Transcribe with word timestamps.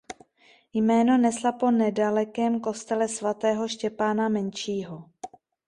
Jméno 0.73 1.17
nesla 1.17 1.51
po 1.51 1.71
nedalekém 1.71 2.59
kostele 2.59 3.07
svatého 3.07 3.67
Štěpána 3.67 4.29
Menšího. 4.29 5.09